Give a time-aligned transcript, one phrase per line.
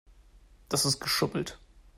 [0.69, 1.59] Das ist geschummelt.